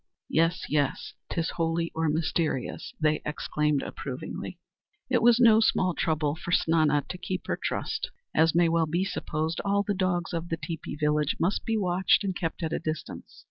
(Yes, 0.29 0.65
yes, 0.67 1.13
'tis 1.29 1.51
holy 1.57 1.91
or 1.93 2.09
mysterious)," 2.09 2.91
they 2.99 3.21
exclaimed 3.23 3.83
approvingly. 3.83 4.57
It 5.11 5.21
was 5.21 5.39
no 5.39 5.59
small 5.59 5.93
trouble 5.93 6.35
for 6.35 6.49
Snana 6.49 7.07
to 7.07 7.17
keep 7.19 7.45
her 7.45 7.59
trust. 7.63 8.09
As 8.33 8.55
may 8.55 8.67
well 8.67 8.87
be 8.87 9.05
supposed, 9.05 9.61
all 9.63 9.83
the 9.83 9.93
dogs 9.93 10.33
of 10.33 10.49
the 10.49 10.57
teepee 10.57 10.95
village 10.95 11.35
must 11.39 11.65
be 11.65 11.77
watched 11.77 12.23
and 12.23 12.35
kept 12.35 12.63
at 12.63 12.73
a 12.73 12.79
distance. 12.79 13.39